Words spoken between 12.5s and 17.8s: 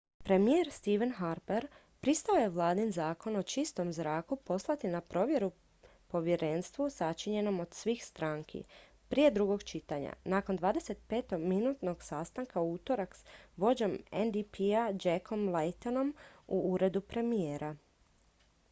u utorak s vođom ndp-a jackom laytonom u uredu premijera